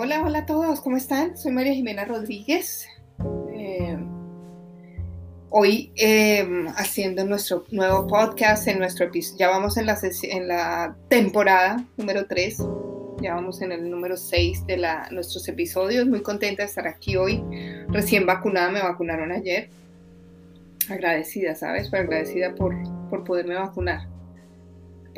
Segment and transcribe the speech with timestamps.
[0.00, 1.36] Hola, hola a todos, ¿cómo están?
[1.36, 2.86] Soy María Jimena Rodríguez.
[3.52, 3.98] Eh,
[5.50, 9.86] hoy eh, haciendo nuestro nuevo podcast, en nuestro ya vamos en
[10.46, 12.58] la, temporada número 3,
[13.20, 14.76] ya vamos en el número 6 de
[15.10, 16.06] nuestros episodios.
[16.06, 17.42] Muy contenta de estar aquí hoy,
[17.88, 19.68] recién vacunada, me vacunaron ayer.
[20.88, 21.88] Agradecida, ¿sabes?
[21.90, 22.76] Pero agradecida por,
[23.10, 24.06] por poderme vacunar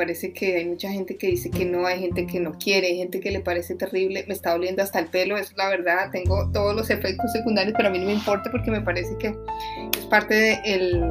[0.00, 2.96] parece que hay mucha gente que dice que no, hay gente que no quiere, hay
[2.96, 6.10] gente que le parece terrible, me está doliendo hasta el pelo, eso es la verdad,
[6.10, 9.26] tengo todos los efectos secundarios, pero a mí no me importa porque me parece que
[9.98, 11.10] es parte del de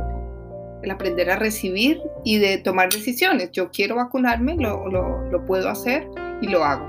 [0.82, 3.52] el aprender a recibir y de tomar decisiones.
[3.52, 6.08] Yo quiero vacunarme, lo, lo, lo puedo hacer
[6.42, 6.88] y lo hago.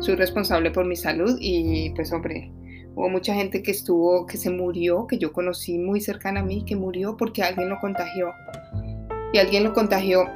[0.00, 2.50] Soy responsable por mi salud y pues hombre,
[2.94, 6.62] hubo mucha gente que estuvo, que se murió, que yo conocí muy cercana a mí,
[6.66, 8.34] que murió porque alguien lo contagió.
[9.32, 10.26] Y alguien lo contagió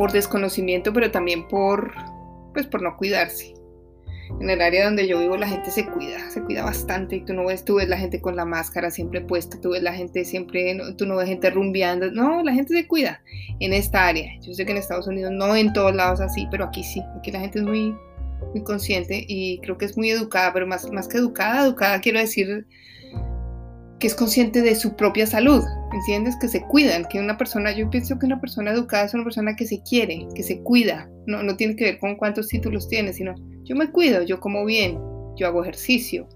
[0.00, 1.92] por desconocimiento, pero también por,
[2.54, 3.52] pues, por no cuidarse.
[4.40, 7.34] En el área donde yo vivo la gente se cuida, se cuida bastante y tú
[7.34, 10.24] no ves, tú ves la gente con la máscara siempre puesta, tú ves la gente
[10.24, 13.20] siempre, tú no ves gente rumbeando, no, la gente se cuida
[13.58, 14.32] en esta área.
[14.40, 17.30] Yo sé que en Estados Unidos no en todos lados así, pero aquí sí, aquí
[17.30, 17.94] la gente es muy,
[18.54, 22.20] muy consciente y creo que es muy educada, pero más, más que educada, educada quiero
[22.20, 22.66] decir
[23.98, 26.36] que es consciente de su propia salud, ¿entiendes?
[26.36, 29.56] Que se cuidan, que una persona, yo pienso que una persona educada es una persona
[29.56, 33.12] que se quiere, que se cuida, no, no tiene que ver con cuántos títulos tiene,
[33.12, 34.98] sino yo me cuido, yo como bien,
[35.36, 36.28] yo hago ejercicio,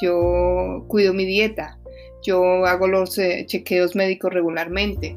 [0.00, 1.78] yo cuido mi dieta,
[2.22, 5.16] yo hago los eh, chequeos médicos regularmente,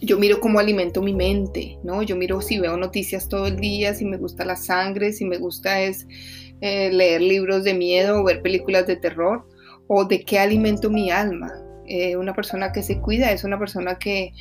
[0.00, 2.02] yo miro cómo alimento mi mente, ¿no?
[2.02, 5.38] Yo miro si veo noticias todo el día, si me gusta la sangre, si me
[5.38, 6.06] gusta es
[6.60, 9.48] eh, leer libros de miedo o ver películas de terror
[9.86, 11.52] o de qué alimento mi alma.
[11.86, 14.32] Eh, una persona que se cuida es una persona que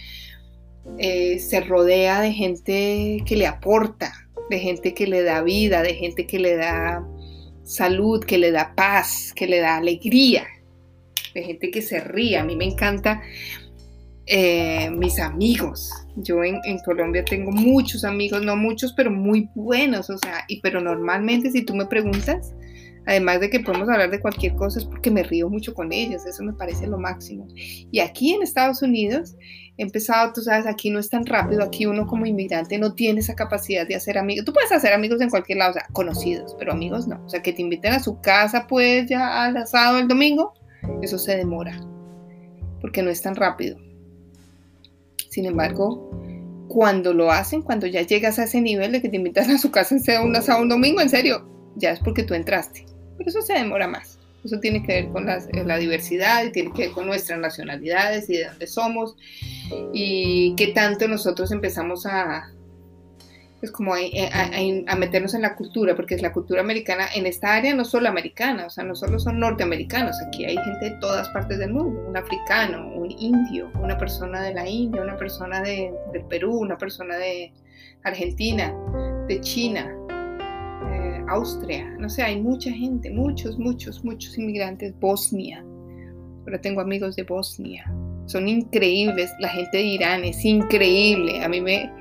[0.98, 4.14] eh, se rodea de gente que le aporta,
[4.50, 7.06] de gente que le da vida, de gente que le da
[7.64, 10.46] salud, que le da paz, que le da alegría,
[11.34, 12.38] de gente que se ríe.
[12.38, 13.22] A mí me encanta
[14.26, 15.92] eh, mis amigos.
[16.16, 20.62] Yo en, en, Colombia tengo muchos amigos, no muchos, pero muy buenos, o sea, y
[20.62, 22.54] pero normalmente si tú me preguntas,
[23.06, 26.26] Además de que podemos hablar de cualquier cosa, es porque me río mucho con ellos,
[26.26, 27.48] eso me parece lo máximo.
[27.56, 29.36] Y aquí en Estados Unidos
[29.78, 33.20] he empezado, tú sabes, aquí no es tan rápido, aquí uno como inmigrante no tiene
[33.20, 34.46] esa capacidad de hacer amigos.
[34.46, 37.22] Tú puedes hacer amigos en cualquier lado, o sea, conocidos, pero amigos no.
[37.26, 40.54] O sea, que te inviten a su casa, pues ya al asado el domingo,
[41.02, 41.78] eso se demora,
[42.80, 43.78] porque no es tan rápido.
[45.30, 46.10] Sin embargo,
[46.70, 49.72] cuando lo hacen, cuando ya llegas a ese nivel de que te invitan a su
[49.72, 52.93] casa en un asado un domingo, en serio, ya es porque tú entraste
[53.24, 54.20] pero eso se demora más.
[54.44, 58.38] Eso tiene que ver con eh, la diversidad tiene que ver con nuestras nacionalidades y
[58.38, 59.16] de dónde somos
[59.94, 62.52] y qué tanto nosotros empezamos a,
[63.64, 67.74] pues como a, meternos en la cultura, porque es la cultura americana en esta área
[67.74, 71.60] no solo americana, o sea, no solo son norteamericanos, aquí hay gente de todas partes
[71.60, 76.26] del mundo, un africano, un indio, una persona de la India, una persona de, del
[76.26, 77.54] Perú, una persona de
[78.04, 78.76] Argentina,
[79.30, 79.96] de China,
[81.28, 85.64] Austria, no sé, hay mucha gente, muchos, muchos, muchos inmigrantes, Bosnia.
[86.42, 87.84] Ahora tengo amigos de Bosnia.
[88.26, 91.44] Son increíbles, la gente de Irán es increíble.
[91.44, 91.92] A mí me,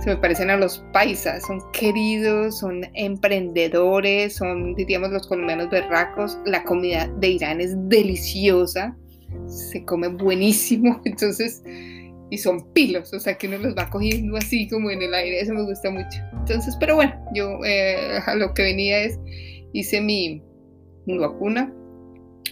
[0.00, 6.38] se me parecen a los paisas, son queridos, son emprendedores, son, diríamos, los colombianos berracos.
[6.46, 8.96] La comida de Irán es deliciosa,
[9.46, 11.62] se come buenísimo, entonces
[12.30, 15.40] y son pilos, o sea que uno los va cogiendo así como en el aire,
[15.40, 16.18] eso me gusta mucho.
[16.32, 19.18] Entonces, pero bueno, yo eh, a lo que venía es,
[19.72, 20.42] hice mi,
[21.06, 21.74] mi vacuna,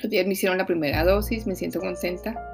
[0.05, 2.48] ayer me hicieron la primera dosis, me siento contenta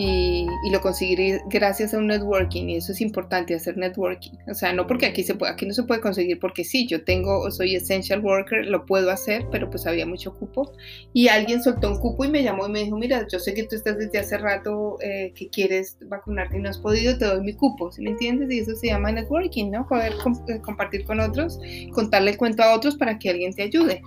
[0.00, 4.72] y, lo conseguí gracias a un networking y eso es importante hacer networking o sea
[4.72, 7.74] no porque aquí se puede aquí no se puede conseguir porque sí yo tengo soy
[7.74, 10.72] essential worker lo puedo hacer pero pues había mucho cupo
[11.12, 13.64] y alguien soltó un cupo y me llamó y me dijo mira yo sé que
[13.64, 17.40] tú estás desde hace rato eh, que quieres vacunarte y no has podido te doy
[17.40, 18.52] mi cupo ¿sí me entiendes?
[18.52, 19.88] y eso se llama networking ¿no?
[19.88, 20.12] poder
[20.48, 21.58] eh, compartir con otros
[21.92, 24.02] contarle el cuento a otros para que alguien te ayude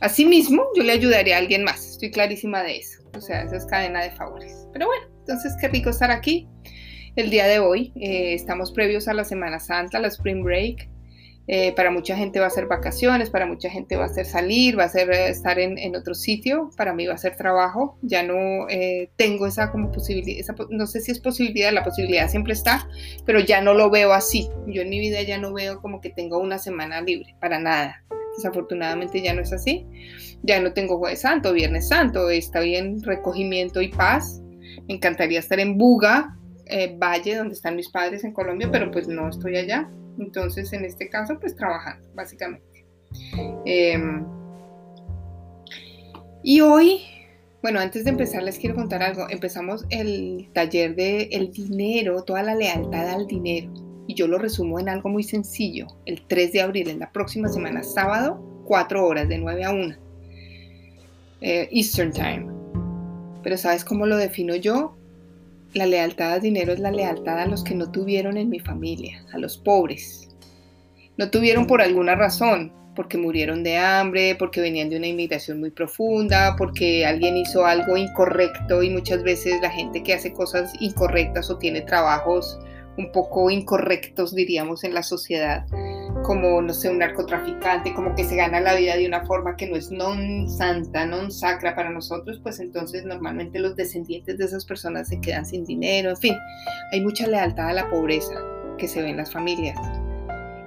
[0.00, 3.05] Asimismo, yo le ayudaría a alguien más, estoy clarísima de eso.
[3.16, 4.68] O sea, esa es cadena de favores.
[4.72, 6.48] Pero bueno, entonces qué rico estar aquí
[7.16, 7.92] el día de hoy.
[7.96, 10.88] Eh, estamos previos a la Semana Santa, la Spring Break.
[11.48, 14.76] Eh, para mucha gente va a ser vacaciones, para mucha gente va a ser salir,
[14.76, 17.96] va a ser eh, estar en, otro sitio, para mí va a ser trabajo.
[18.02, 18.66] Ya no
[19.16, 22.88] tengo esa como posibilidad, no sé si es posibilidad, la posibilidad siempre está,
[23.24, 24.50] pero ya no lo veo así.
[24.66, 28.02] Yo en mi vida ya no veo como que tengo una semana libre, para nada.
[28.36, 29.86] Desafortunadamente ya no es así.
[30.42, 34.40] Ya no tengo jueves santo, viernes santo, está bien recogimiento y paz.
[34.88, 36.36] Me encantaría estar en Buga,
[36.66, 39.88] eh, Valle, donde están mis padres en Colombia, pero pues no estoy allá.
[40.18, 42.86] Entonces, en este caso, pues trabajando, básicamente.
[43.64, 44.24] Em,
[46.42, 47.00] y hoy,
[47.62, 49.26] bueno, antes de empezar les quiero contar algo.
[49.28, 53.72] Empezamos el taller de el dinero, toda la lealtad al dinero.
[54.06, 55.86] Y yo lo resumo en algo muy sencillo.
[56.04, 59.96] El 3 de abril, en la próxima semana, sábado, 4 horas, de 9 a 1.
[61.40, 62.46] Eh, Eastern Time.
[63.42, 64.96] Pero ¿sabes cómo lo defino yo?
[65.74, 69.24] La lealtad al dinero es la lealtad a los que no tuvieron en mi familia,
[69.32, 70.28] a los pobres.
[71.16, 75.70] No tuvieron por alguna razón, porque murieron de hambre, porque venían de una inmigración muy
[75.70, 81.50] profunda, porque alguien hizo algo incorrecto y muchas veces la gente que hace cosas incorrectas
[81.50, 82.58] o tiene trabajos
[82.98, 85.66] un poco incorrectos, diríamos, en la sociedad,
[86.22, 89.66] como, no sé, un narcotraficante, como que se gana la vida de una forma que
[89.66, 94.64] no es non santa, non sacra para nosotros, pues entonces normalmente los descendientes de esas
[94.64, 96.34] personas se quedan sin dinero, en fin,
[96.92, 98.34] hay mucha lealtad a la pobreza
[98.78, 99.78] que se ve en las familias.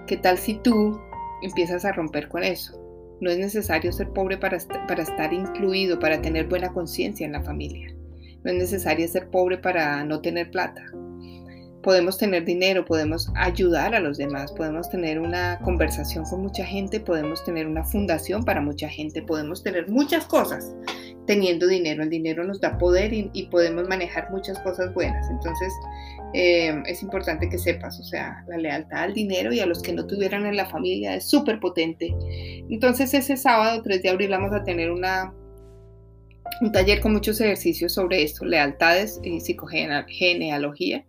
[0.07, 0.99] ¿Qué tal si tú
[1.41, 2.79] empiezas a romper con eso.
[3.21, 7.43] No es necesario ser pobre para, para estar incluido, para tener buena conciencia en la
[7.43, 7.93] familia.
[8.43, 10.85] No es necesario ser pobre para no tener plata
[11.81, 16.99] podemos tener dinero, podemos ayudar a los demás, podemos tener una conversación con mucha gente,
[16.99, 20.73] podemos tener una fundación para mucha gente, podemos tener muchas cosas
[21.25, 22.03] teniendo dinero.
[22.03, 25.29] El dinero nos da poder y, podemos manejar muchas cosas buenas.
[25.29, 25.71] Entonces
[26.33, 29.93] eh, es importante que sepas, o sea, la lealtad al dinero y a los que
[29.93, 32.13] no tuvieran en la familia es súper potente.
[32.69, 35.33] Entonces ese sábado 3 de abril vamos a tener una,
[36.61, 41.05] un taller con muchos ejercicios sobre esto, lealtades y psicogenealogía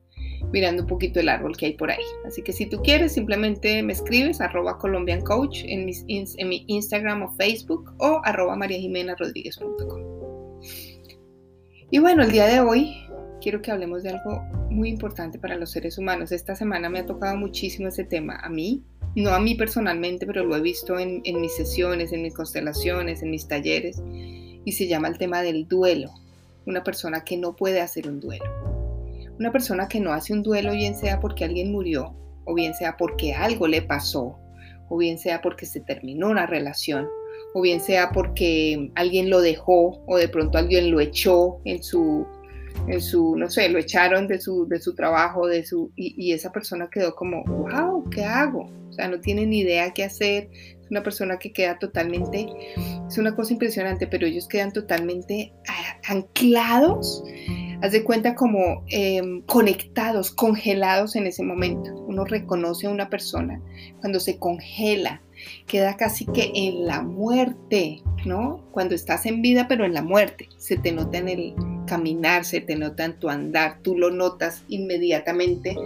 [0.53, 2.05] mirando un poquito el árbol que hay por ahí.
[2.27, 7.35] Así que si tú quieres, simplemente me escribes arroba Colombian Coach en, mi Instagram o
[7.37, 8.59] Facebook o arroba.
[11.91, 12.95] Y bueno, el día de hoy
[13.41, 16.33] quiero que hablemos de algo muy importante para los seres humanos.
[16.33, 18.37] Esta semana me ha tocado muchísimo ese tema.
[18.37, 18.83] A mí,
[19.17, 23.31] no a mí personalmente, pero lo he visto en mis sesiones, en mis constelaciones, en
[23.31, 24.03] mis talleres,
[24.65, 26.11] y se llama el tema del duelo.
[26.67, 28.60] Una persona que no puede hacer un duelo.
[29.41, 32.15] Una persona que no hace un duelo, bien sea porque alguien murió,
[32.45, 34.39] o bien sea porque algo le pasó,
[34.91, 37.09] o bien sea porque se terminó una relación,
[37.55, 42.27] o bien sea porque alguien lo dejó, o de pronto alguien lo echó en su,
[42.87, 46.33] en su no sé, lo echaron de su, de su trabajo, de su, y, y
[46.33, 48.71] esa persona quedó como, wow, ¿qué hago?
[48.91, 52.47] O sea, no tiene ni idea qué hacer, es una persona que queda totalmente,
[53.09, 55.55] es una cosa impresionante, pero ellos quedan totalmente
[56.07, 57.25] anclados
[57.83, 61.95] haz de cuenta como em, conectados, congelados en ese momento.
[62.07, 63.61] Uno reconoce a una persona
[64.01, 65.23] cuando se congela,
[65.67, 68.67] queda casi que en la muerte, ¿no?
[68.73, 70.49] Cuando estás en vida, pero en la muerte.
[70.59, 71.55] Se te nota en el
[71.87, 75.77] caminar, se te nota en tu andar, tú lo notas inmediatamente.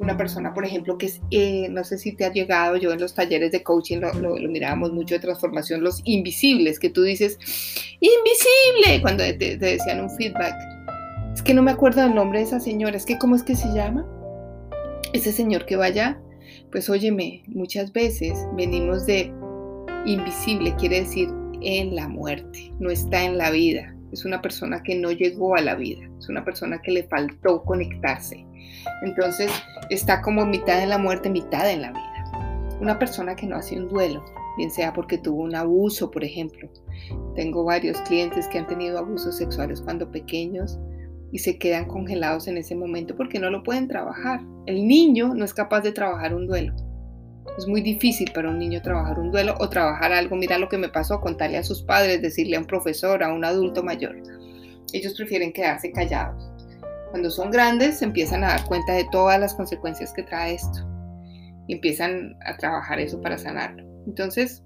[0.00, 3.00] Una persona, por ejemplo, que es, eh, no sé si te ha llegado, yo en
[3.00, 7.38] los talleres de coaching lo, lo, mirábamos mucho de transformación, los invisibles, que tú dices,
[8.00, 10.73] invisible, cuando te decían un feedback
[11.44, 12.96] que no me acuerdo del nombre de esa señora.
[12.96, 14.06] Es que, ¿cómo es que se llama?
[15.12, 16.18] Ese señor que vaya.
[16.72, 19.32] Pues óyeme, muchas veces venimos de
[20.06, 21.28] invisible, quiere decir
[21.62, 23.94] en la muerte, no está en la vida.
[24.12, 27.62] Es una persona que no llegó a la vida, es una persona que le faltó
[27.62, 28.44] conectarse.
[29.02, 29.50] Entonces
[29.90, 32.78] está como mitad en la muerte, mitad en la vida.
[32.80, 34.24] Una persona que no hace un duelo,
[34.56, 36.68] bien sea porque tuvo un abuso, por ejemplo.
[37.34, 40.78] Tengo varios clientes que han tenido abusos sexuales cuando pequeños
[41.34, 44.40] y se quedan congelados en ese momento porque no lo pueden trabajar.
[44.66, 46.72] El niño no es capaz de trabajar un duelo.
[47.58, 50.36] Es muy difícil para un niño trabajar un duelo o trabajar algo.
[50.36, 53.44] Mira lo que me pasó, contarle a sus padres, decirle a un profesor, a un
[53.44, 54.14] adulto mayor.
[54.92, 56.52] Ellos prefieren quedarse callados.
[57.10, 60.88] Cuando son grandes se empiezan a dar cuenta de todas las consecuencias que trae esto
[61.66, 63.82] y empiezan a trabajar eso para sanarlo.
[64.06, 64.62] Entonces,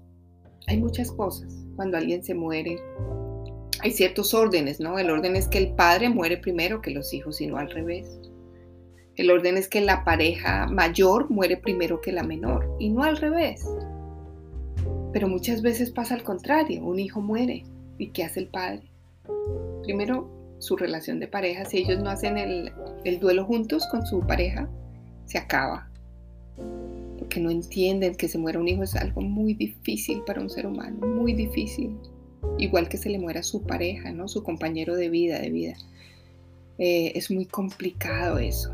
[0.67, 1.51] hay muchas cosas.
[1.75, 2.79] Cuando alguien se muere,
[3.81, 4.99] hay ciertos órdenes, ¿no?
[4.99, 8.19] El orden es que el padre muere primero que los hijos y no al revés.
[9.15, 13.17] El orden es que la pareja mayor muere primero que la menor y no al
[13.17, 13.65] revés.
[15.13, 17.63] Pero muchas veces pasa al contrario, un hijo muere
[17.97, 18.89] y ¿qué hace el padre?
[19.83, 22.71] Primero su relación de pareja, si ellos no hacen el,
[23.05, 24.69] el duelo juntos con su pareja,
[25.25, 25.89] se acaba.
[27.17, 30.65] Porque no entienden que se muera un hijo es algo muy difícil para un ser
[30.65, 31.97] humano, muy difícil
[32.57, 34.27] igual que se le muera su pareja, ¿no?
[34.27, 35.75] Su compañero de vida, de vida.
[36.77, 38.71] Eh, es muy complicado eso.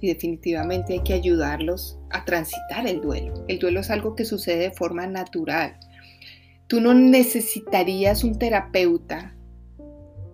[0.00, 3.44] Y definitivamente hay que ayudarlos a transitar el duelo.
[3.48, 5.78] El duelo es algo que sucede de forma natural.
[6.68, 9.34] Tú no necesitarías un terapeuta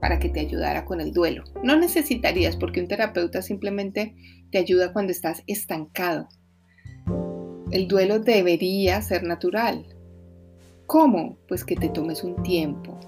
[0.00, 1.44] para que te ayudara con el duelo.
[1.62, 4.16] No necesitarías porque un terapeuta simplemente
[4.50, 6.28] te ayuda cuando estás estancado.
[7.70, 9.86] El duelo debería ser natural
[10.86, 11.38] ¿Cómo?
[11.48, 12.98] Pues que te tomes un tiempo,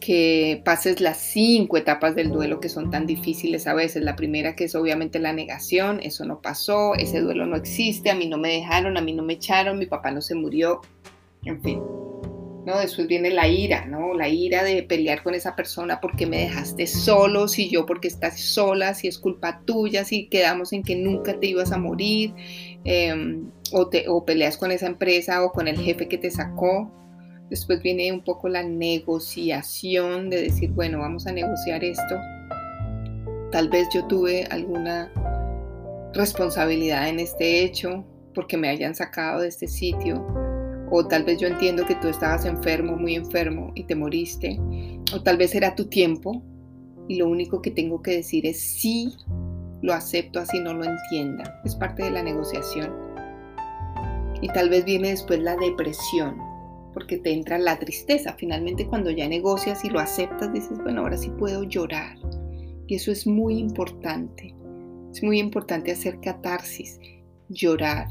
[0.00, 4.02] que pases las cinco etapas del duelo que son tan difíciles a veces.
[4.02, 8.14] La primera que es obviamente la negación, eso no pasó, ese duelo no existe, a
[8.14, 10.80] mí no me dejaron, a mí no me echaron, mi papá no se murió,
[11.44, 11.82] en fin.
[12.68, 12.78] ¿no?
[12.78, 14.12] Después viene la ira, ¿no?
[14.12, 18.38] La ira de pelear con esa persona porque me dejaste solo, si yo porque estás
[18.40, 22.34] sola, si es culpa tuya, si quedamos en que nunca te ibas a morir,
[22.90, 26.90] em, o, te, o peleas con esa empresa o con el jefe que te sacó.
[27.50, 32.16] Después viene un poco la negociación de decir, bueno, vamos a negociar esto.
[33.52, 35.12] Tal vez yo tuve alguna
[36.14, 40.26] responsabilidad en este hecho porque me hayan sacado de este sitio
[40.90, 44.58] o tal vez yo entiendo que tú estabas enfermo, muy enfermo y te moriste,
[45.14, 46.42] o tal vez era tu tiempo
[47.06, 49.12] y lo único que tengo que decir es sí,
[49.82, 51.60] lo acepto así no lo entienda.
[51.64, 52.92] Es parte de la negociación.
[54.40, 56.38] Y tal vez viene después la depresión,
[56.94, 58.34] porque te entra la tristeza.
[58.38, 62.16] Finalmente cuando ya negocias y lo aceptas, dices, bueno, ahora sí puedo llorar.
[62.86, 64.54] Y eso es muy importante.
[65.12, 66.98] Es muy importante hacer catarsis,
[67.48, 68.08] llorar,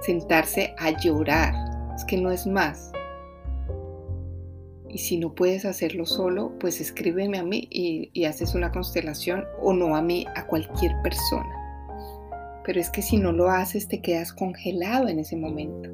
[0.00, 1.54] sentarse a llorar.
[1.94, 2.92] Es que no es más.
[4.92, 9.72] Y si no puedes hacerlo solo, pues escríbeme a mí y, haces una constelación o
[9.72, 11.48] no a mí, a cualquier persona.
[12.64, 15.90] Pero es que si no lo haces, te quedas congelado en ese momento.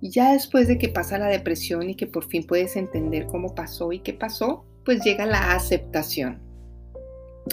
[0.00, 3.54] Y ya después de que pasa la depresión y que por fin puedes entender cómo
[3.54, 6.40] pasó y qué pasó, pues llega la aceptación.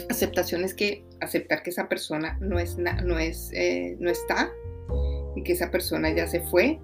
[0.08, 4.50] Aceptación es que aceptar que esa persona no, es, no, es, eh, no está
[5.36, 6.80] y que esa persona ya se fue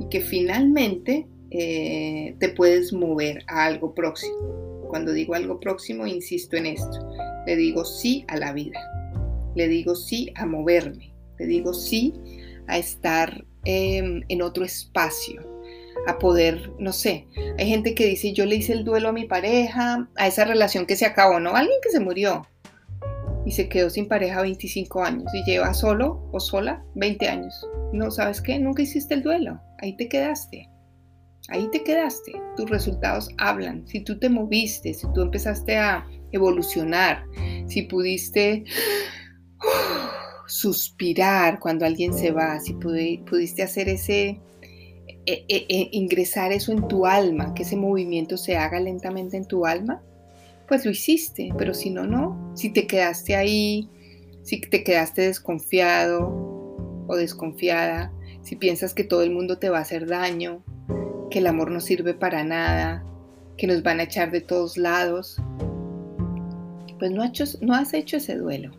[0.00, 4.88] y que finalmente eh, te puedes mover a algo próximo.
[4.88, 7.08] Cuando digo algo próximo, insisto en esto.
[7.46, 8.80] Le digo sí a la vida.
[9.54, 11.14] Le digo sí a moverme.
[11.38, 12.12] Le digo sí
[12.66, 15.42] a estar em, en otro espacio.
[16.08, 19.26] A poder, no sé, hay gente que dice, yo le hice el duelo a mi
[19.26, 21.54] pareja, a esa relación que se acabó, ¿no?
[21.54, 22.42] Alguien que se murió
[23.46, 27.66] y se quedó sin pareja 25 años y lleva solo o sola 20 años.
[27.92, 28.58] No, ¿sabes qué?
[28.58, 29.60] Nunca hiciste el duelo.
[29.78, 30.68] Ahí te quedaste.
[31.48, 32.32] Ahí te quedaste.
[32.56, 33.86] Tus resultados hablan.
[33.86, 37.26] Si tú te moviste, si tú empezaste a evolucionar,
[37.66, 38.64] si pudiste
[40.46, 44.40] suspirar cuando alguien se va, si pudiste hacer ese,
[45.26, 49.46] e, e, e, ingresar eso en tu alma, que ese movimiento se haga lentamente en
[49.46, 50.02] tu alma,
[50.66, 52.52] pues lo hiciste, pero si no, no.
[52.56, 53.88] Si te quedaste ahí,
[54.42, 56.54] si te quedaste desconfiado,
[57.06, 60.64] o desconfiada, si piensas que todo el mundo te va a hacer daño,
[61.34, 63.02] que el amor no sirve para nada,
[63.58, 65.36] que nos van a echar de todos lados,
[67.00, 68.70] pues no, has hecho ese duelo.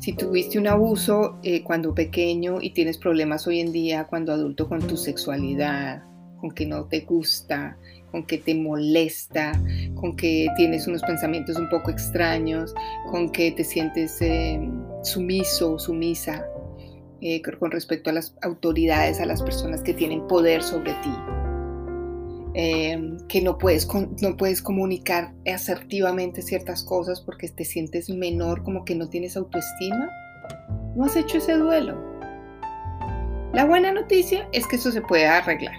[0.00, 4.68] Si tuviste un abuso eh, cuando pequeño y tienes problemas hoy en día cuando adulto
[4.68, 6.02] con tu sexualidad,
[6.40, 7.76] con que no te gusta,
[8.10, 9.52] con que te molesta,
[9.94, 12.74] con que tienes unos pensamientos un poco extraños,
[13.12, 14.60] con que te sientes eh,
[15.04, 16.44] sumiso o sumisa,
[17.20, 21.10] eh, con respecto a las autoridades, a las personas que tienen poder sobre ti.
[22.56, 23.88] Em, que no puedes,
[24.22, 30.08] no puedes comunicar asertivamente ciertas cosas porque te sientes menor, como que no tienes autoestima.
[30.94, 31.98] No has hecho ese duelo.
[33.52, 35.74] La buena noticia es que eso se puede arreglar.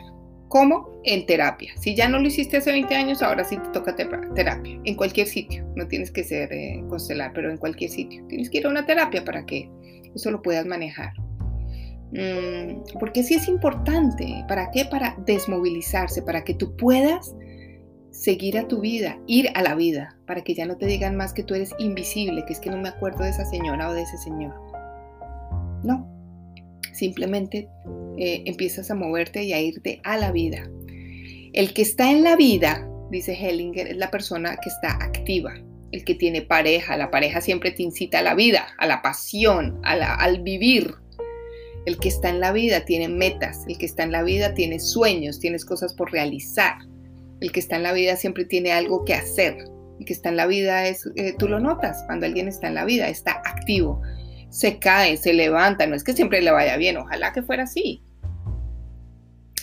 [0.49, 1.01] ¿Cómo?
[1.03, 1.71] En terapia.
[1.77, 4.79] Si ya no lo hiciste hace 20 años, ahora sí te toca terapia.
[4.83, 5.65] En cualquier sitio.
[5.75, 8.25] No tienes que ser eh, constelar, pero en cualquier sitio.
[8.27, 9.69] Tienes que ir a una terapia para que
[10.13, 11.13] eso lo puedas manejar.
[12.11, 14.45] Mm, porque sí es importante.
[14.47, 14.85] ¿Para qué?
[14.85, 17.35] Para desmovilizarse, para que tú puedas
[18.11, 21.33] seguir a tu vida, ir a la vida, para que ya no te digan más
[21.33, 24.03] que tú eres invisible, que es que no me acuerdo de esa señora o de
[24.03, 24.53] ese señor.
[25.83, 26.07] No,
[26.93, 27.67] simplemente
[28.17, 30.69] eh, empiezas a moverte y a irte a la vida.
[31.53, 35.53] El que está en la vida, dice Hellinger, es la persona que está activa,
[35.91, 36.97] el que tiene pareja.
[36.97, 40.95] La pareja siempre te incita a la vida, a la pasión, al vivir,
[41.85, 44.79] el que está en la vida tiene metas, el que está en la vida tiene
[44.79, 46.77] sueños, tienes cosas por realizar.
[47.41, 49.57] El que está en la vida siempre tiene algo que hacer.
[49.99, 52.75] El que está en la vida es, eh, tú lo notas, cuando alguien está en
[52.75, 54.01] la vida, está activo,
[54.49, 58.01] se cae, se levanta, no es que siempre le vaya bien, ojalá que fuera así.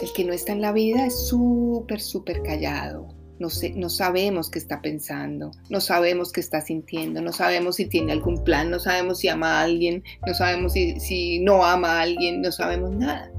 [0.00, 3.09] El que no está en la vida es súper, súper callado,
[3.42, 8.42] no, sabemos qué está pensando, no sabemos qué está sintiendo, no sabemos si tiene algún
[8.44, 12.52] plan, no sabemos si ama a alguien, no sabemos si, no ama a alguien, no
[12.52, 13.30] sabemos nada,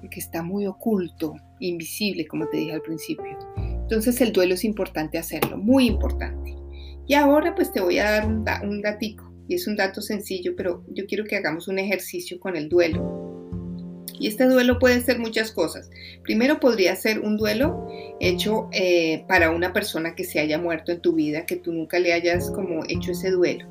[0.00, 3.38] porque está muy oculto, invisible, como te dije al principio.
[3.56, 6.56] Entonces el duelo es importante hacerlo, muy importante.
[7.06, 10.84] Y ahora pues te voy a dar un, datico, y es un dato sencillo, pero
[10.88, 13.29] yo quiero que hagamos un ejercicio con el duelo.
[14.20, 15.90] Y este duelo puede ser muchas cosas.
[16.22, 17.88] Primero podría ser un duelo
[18.20, 21.98] hecho eh, para una persona que se haya muerto en tu vida, que tú nunca
[21.98, 23.66] le hayas como hecho ese duelo.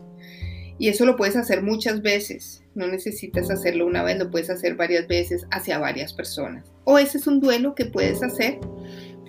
[0.80, 2.64] Y eso lo puedes hacer muchas veces.
[2.74, 6.66] No necesitas hacerlo una vez, lo puedes hacer varias veces hacia varias personas.
[6.84, 8.60] O ese es un duelo que puedes hacer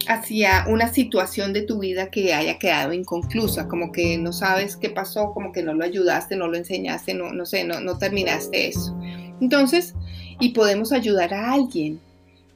[0.08, 4.88] hacia una situación de tu vida que haya quedado inconclusa, como que no sabes qué
[4.88, 8.68] pasó, como que no lo ayudaste, no lo enseñaste, no, no sé, no, no terminaste
[8.68, 8.98] eso.
[9.42, 9.94] Entonces,
[10.40, 12.00] y podemos ayudar a alguien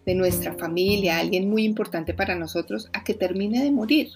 [0.06, 4.08] de nuestra familia, alguien muy importante para nosotros, a que termine de morir.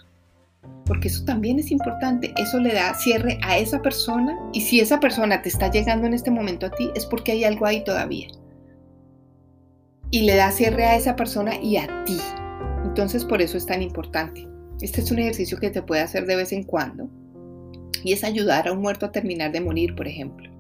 [0.85, 5.01] Porque eso también es importante, eso le da cierre a esa persona y si esa
[5.01, 8.29] persona te está llegando en este momento a ti es porque hay algo ahí todavía.
[10.11, 12.19] Y le da cierre a esa persona y a ti.
[12.85, 14.49] Entonces por eso es tan importante.
[14.81, 17.09] Este es un ejercicio que te puede hacer de vez en cuando
[18.05, 20.51] y es ayudar a un muerto a terminar de morir, por ejemplo,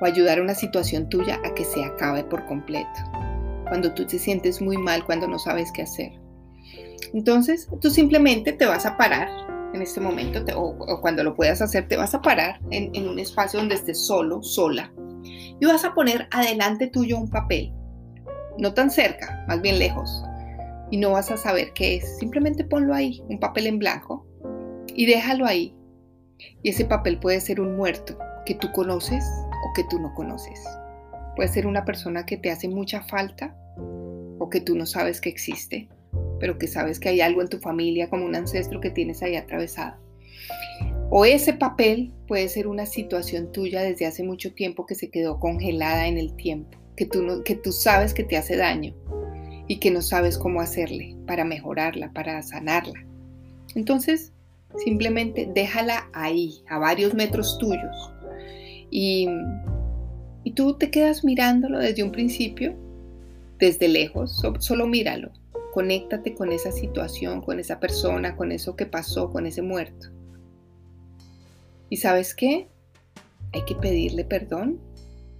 [0.00, 2.88] o ayudar a una situación tuya a que se acabe por completo,
[3.68, 6.12] cuando tú te sientes muy mal, cuando no sabes qué hacer.
[7.14, 9.28] Entonces, tú simplemente te vas a parar
[9.74, 13.18] en este momento, o, cuando lo puedas hacer, te vas a parar en, en un
[13.18, 14.92] espacio donde estés solo, sola,
[15.60, 17.72] y vas a poner adelante tuyo un papel,
[18.58, 20.22] no tan cerca, más bien lejos,
[20.90, 22.18] y no vas a saber qué es.
[22.18, 24.26] Simplemente ponlo ahí, un papel en blanco,
[24.94, 25.74] y déjalo ahí.
[26.62, 29.24] Y ese papel puede ser un muerto que tú conoces
[29.74, 30.64] que tú no conoces.
[31.36, 33.56] Puede ser una persona que te hace mucha falta
[34.38, 35.88] o que tú no sabes que existe,
[36.40, 39.36] pero que sabes que hay algo en tu familia como un ancestro que tienes ahí
[39.36, 39.96] atravesado.
[41.10, 45.40] O ese papel puede ser una situación tuya desde hace mucho tiempo que se quedó
[45.40, 48.94] congelada en el tiempo, que tú, no, que tú sabes que te hace daño
[49.68, 53.04] y que no sabes cómo hacerle para mejorarla, para sanarla.
[53.74, 54.32] Entonces,
[54.84, 58.12] simplemente déjala ahí, a varios metros tuyos.
[58.90, 59.28] Y,
[60.54, 62.74] tú te quedas mirándolo desde un principio,
[63.58, 65.30] desde lejos, solo míralo.
[65.72, 70.08] Conéctate con esa situación, con esa persona, con eso que pasó, con ese muerto.
[71.90, 72.68] ¿Y sabes qué?
[73.52, 74.80] Hay que pedirle perdón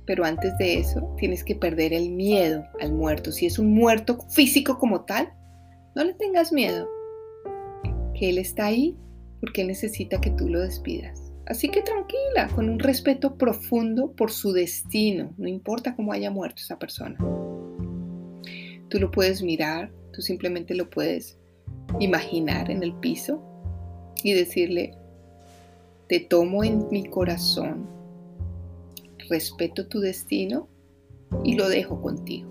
[0.08, 3.30] pero antes de eso tienes que perder el miedo al muerto.
[3.30, 5.30] Si es un muerto físico como tal,
[5.94, 6.88] no le tengas miedo,
[8.14, 8.96] que Él está ahí
[9.42, 11.27] porque necesita que tú lo despidas.
[11.48, 16.60] Así que tranquila, con un respeto profundo por su destino, no importa cómo haya muerto
[16.60, 17.16] esa persona.
[18.90, 21.38] Tú lo puedes mirar, tú simplemente lo puedes
[22.00, 23.42] imaginar en el piso
[24.22, 24.94] y decirle,
[26.06, 27.88] te tomo en mi corazón
[29.30, 30.68] respeto tu destino
[31.44, 32.50] y lo dejo contigo.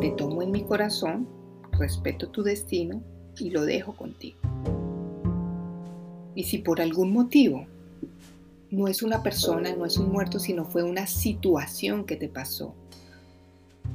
[0.00, 1.28] Te tomo en mi corazón,
[1.72, 3.02] respeto tu destino
[3.38, 4.38] y lo dejo contigo.
[6.34, 7.66] Y si por algún motivo
[8.70, 12.74] no es una persona, no es un muerto, sino fue una situación que te pasó,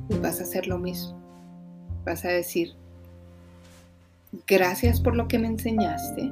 [0.07, 1.17] pues vas a hacer lo mismo.
[2.05, 2.73] Vas a decir,
[4.45, 6.31] gracias por lo que me enseñaste,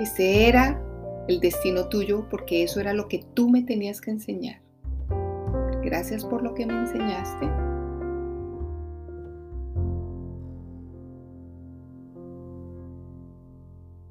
[0.00, 0.80] ese era
[1.28, 4.60] el destino tuyo porque eso era lo que tú me tenías que enseñar.
[5.82, 7.69] Gracias por lo que me enseñaste.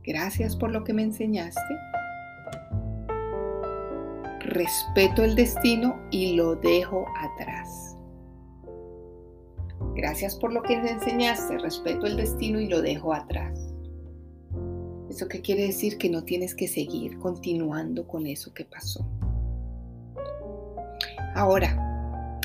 [0.10, 1.62] Gracias por lo que me enseñaste.
[4.40, 7.96] Respeto el destino y lo dejo atrás.
[9.94, 11.60] Gracias por lo que me enseñaste.
[11.60, 13.72] Respeto el destino y lo dejo atrás.
[15.12, 16.00] ¿Eso qué quiere decir?
[16.00, 19.08] Que no tienes que seguir continuando con eso que pasó.
[21.36, 22.42] Ahora,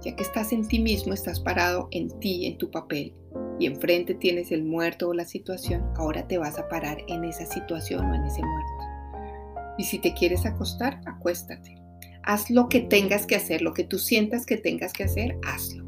[0.00, 3.12] ya que estás en ti mismo, estás parado en ti, en tu papel,
[3.60, 7.44] y enfrente tienes el muerto o la situación, ahora te vas a parar en esa
[7.44, 9.74] situación o en ese muerto.
[9.76, 11.76] Y si te quieres acostar, acuéstate.
[12.22, 15.86] Haz lo que tengas que hacer, lo que tú sientas que tengas que hacer, hazlo.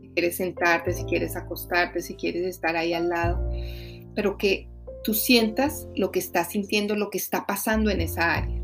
[0.00, 3.46] Si quieres sentarte, si quieres acostarte, si quieres estar ahí al lado,
[4.14, 4.68] pero que
[5.04, 8.62] tú sientas lo que estás sintiendo, lo que está pasando en esa área.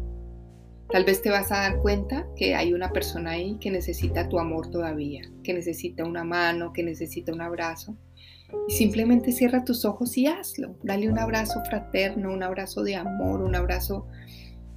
[0.90, 4.38] Tal vez te vas a dar cuenta que hay una persona ahí que necesita tu
[4.38, 7.94] amor todavía, que necesita una mano, que necesita un abrazo.
[8.68, 10.74] Simplemente cierra tus ojos y hazlo.
[10.82, 14.06] Dale un abrazo fraterno, un abrazo de amor, un abrazo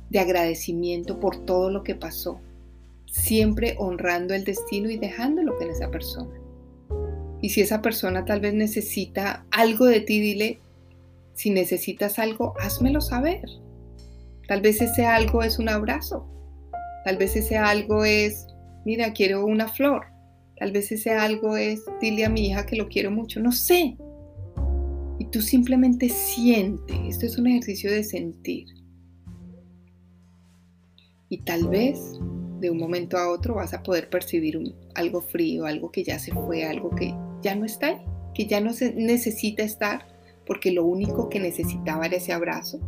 [0.09, 2.39] de agradecimiento por todo lo que pasó.
[3.05, 6.31] Siempre honrando el destino y dejándolo en esa persona.
[7.41, 10.59] Y si esa persona tal vez necesita algo de ti, dile,
[11.33, 13.43] si necesitas algo, házmelo saber.
[14.47, 16.27] Tal vez ese algo es un abrazo.
[17.03, 18.47] Tal vez ese algo es,
[18.85, 20.10] mira, quiero una flor.
[20.61, 23.39] Tal vez ese algo es, dile a mi hija que lo quiero mucho.
[23.39, 23.97] No sé.
[25.17, 26.93] Y tú simplemente siente.
[27.07, 28.67] Esto es un ejercicio de sentir.
[31.29, 31.99] Y tal vez
[32.59, 36.31] de un momento a otro vas a poder percibir algo frío, algo que ya se
[36.31, 38.01] fue, algo que ya no está ahí,
[38.35, 40.05] que ya no se necesita estar,
[40.45, 42.79] porque lo único que necesitaba era ese abrazo.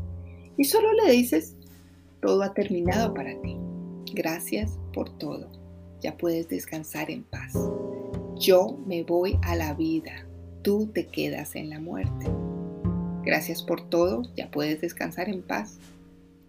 [0.57, 1.55] Y solo le dices,
[2.21, 3.57] todo ha terminado para ti.
[4.13, 5.62] Gracias por todo.
[6.03, 7.53] Ya puedes descansar en paz.
[8.35, 10.27] Yo me voy a la vida.
[10.61, 12.27] Tú te quedas en la muerte.
[13.23, 14.23] Gracias por todo.
[14.35, 15.77] Ya puedes descansar en paz.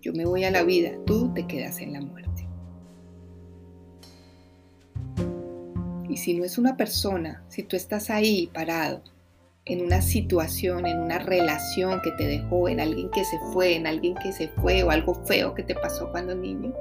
[0.03, 0.91] Yo me voy a la vida.
[1.07, 2.49] Tú te quedas en la muerte.
[6.09, 9.05] Y si no es una persona, si tú estás ahí parado,
[9.67, 13.87] en una situación, en una relación que te dejó, en alguien que se fue, en
[13.87, 16.75] alguien que se fue o algo feo que te pasó cuando niño,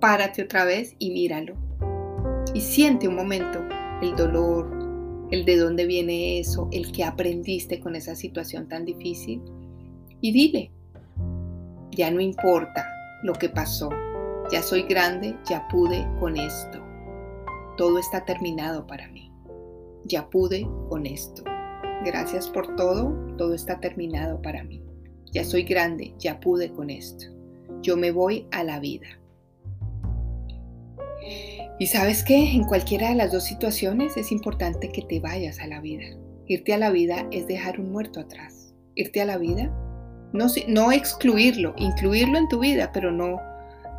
[0.00, 1.54] párate otra vez y míralo.
[2.54, 3.60] Y siente un momento
[4.02, 4.68] el dolor,
[5.30, 9.40] el de dónde viene eso, el que aprendiste con esa situación tan difícil.
[10.20, 10.70] Y dile,
[11.92, 12.86] ya no importa
[13.22, 13.88] lo que pasó,
[14.50, 16.78] ya soy grande, ya pude con esto.
[17.76, 19.32] Todo está terminado para mí.
[20.04, 21.42] Ya pude con esto.
[22.04, 24.82] Gracias por todo, todo está terminado para mí.
[25.32, 27.26] Ya soy grande, ya pude con esto.
[27.80, 29.06] Yo me voy a la vida.
[31.82, 35.66] Y sabes que en cualquiera de las dos situaciones es importante que te vayas a
[35.66, 36.04] la vida.
[36.46, 38.72] Irte a la vida es dejar un muerto atrás.
[38.94, 39.64] Irte a la vida,
[40.32, 43.40] no, no excluirlo, incluirlo en tu vida, pero no,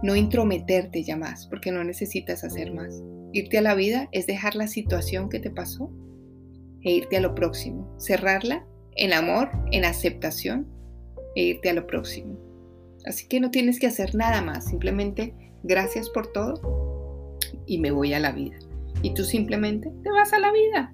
[0.01, 3.03] no intrometerte ya más, porque no necesitas hacer más.
[3.33, 5.91] Irte a la vida es dejar la situación que te pasó
[6.83, 7.93] e irte a lo próximo.
[7.99, 8.65] Cerrarla
[8.95, 10.69] en amor, en aceptación
[11.35, 12.39] e irte a lo próximo.
[13.05, 16.92] Así que no tienes que hacer nada más, simplemente gracias por todo
[17.67, 18.57] y me voy a la vida.
[19.01, 20.93] Y tú simplemente te vas a la vida.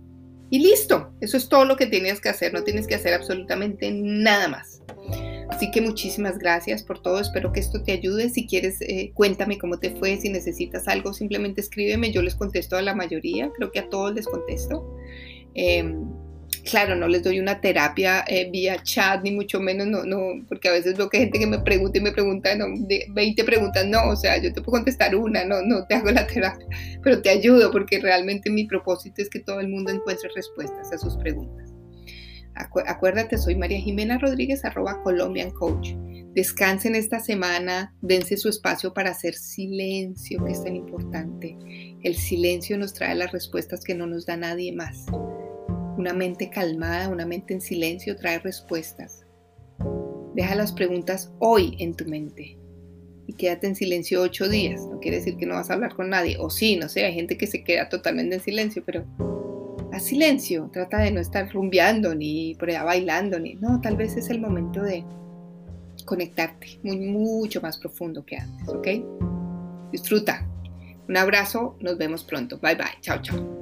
[0.52, 3.92] Y listo, eso es todo lo que tienes que hacer, no tienes que hacer absolutamente
[3.92, 4.82] nada más.
[5.50, 8.30] Así que muchísimas gracias por todo, espero que esto te ayude.
[8.30, 12.78] Si quieres, eh, cuéntame cómo te fue, si necesitas algo, simplemente escríbeme, yo les contesto
[12.78, 14.96] a la mayoría, creo que a todos les contesto.
[15.54, 16.06] Em,
[16.70, 20.70] claro, no les doy una terapia eh, vía chat, ni mucho menos, no, no, porque
[20.70, 23.44] a veces veo que hay gente que me pregunta y me pregunta, no, de 20
[23.44, 26.66] preguntas, no, o sea, yo te puedo contestar una, no, no te hago la terapia,
[27.04, 30.98] pero te ayudo porque realmente mi propósito es que todo el mundo encuentre respuestas a
[30.98, 31.74] sus preguntas.
[32.54, 35.94] acuérdate, soy María Jimena Rodríguez, arroba Colombian Coach.
[36.34, 41.58] Descansen esta semana, dense su espacio para hacer silencio, que es tan importante.
[42.04, 45.06] El silencio nos trae las respuestas que no nos da nadie más.
[46.00, 49.26] Una mente calmada, una mente en silencio trae respuestas.
[50.34, 52.58] Deja las preguntas hoy en tu mente
[53.28, 54.80] y quédate en silencio ocho días.
[54.90, 56.38] No quiere decir que no vas a hablar con nadie.
[56.40, 59.04] O sí, no sé, hay gente que se queda totalmente en silencio, pero
[59.92, 60.70] a silencio.
[60.72, 63.38] Trata de no estar rumbeando ni por allá bailando.
[63.38, 63.56] Ni...
[63.56, 65.04] No, tal vez es el momento de
[66.06, 68.88] conectarte mucho más profundo que antes, ¿ok?
[69.92, 70.48] Disfruta.
[71.10, 72.58] Un abrazo, nos vemos pronto.
[72.58, 73.02] Bye bye.
[73.02, 73.59] Chao, chao.